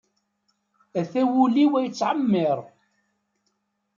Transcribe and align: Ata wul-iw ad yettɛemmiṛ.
Ata 0.99 1.21
wul-iw 1.31 1.71
ad 1.79 1.85
yettɛemmiṛ. 1.85 2.59